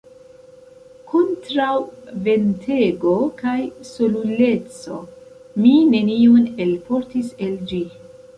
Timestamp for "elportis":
6.67-7.31